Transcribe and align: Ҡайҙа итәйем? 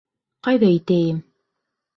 Ҡайҙа 0.47 0.71
итәйем? 0.77 1.23